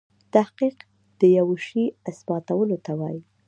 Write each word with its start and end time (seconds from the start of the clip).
تحقیق 0.33 0.77
دیوه 1.19 1.57
شي 1.67 1.83
اثباتولو 2.09 2.77
ته 2.85 2.91
وايي. 2.99 3.21